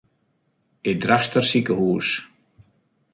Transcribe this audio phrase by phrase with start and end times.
[0.89, 2.09] It Drachtster sikehûs.